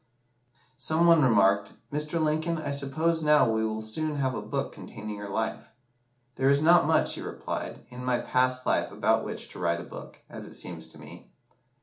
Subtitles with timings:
[0.77, 2.19] Some one remarked, 'Mr.
[2.19, 5.69] Lincoln, I suppose now we will soon have a book containing your life.'
[6.37, 9.83] 'There is not much,' he replied, 'in my past life about which to write a
[9.83, 11.29] book, as it seems to me.